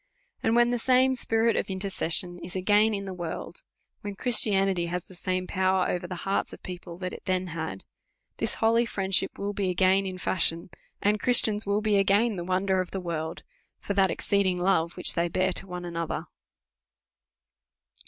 [0.41, 3.61] And when the same spirit of intercession is again in the world,
[4.01, 7.45] when Christianity has the same power over the hearts of the people, that it then
[7.53, 7.83] had,
[8.37, 10.71] this holy friendship will be again in fashion,
[11.03, 13.43] and Christians will be again the wonder of the world,
[13.79, 14.57] for that exceeding*.
[14.59, 16.23] love which they bear to one another.